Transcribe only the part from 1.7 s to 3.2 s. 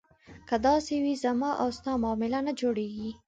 ستا معامله نه جوړېږي.